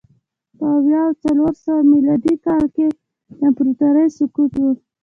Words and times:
په 0.57 0.63
اویا 0.77 1.01
او 1.07 1.13
څلور 1.23 1.53
سوه 1.63 1.79
میلادي 1.91 2.33
کال 2.45 2.63
کې 2.75 2.87
د 3.35 3.39
امپراتورۍ 3.47 4.07
سقوط 4.17 4.53
و 4.57 4.63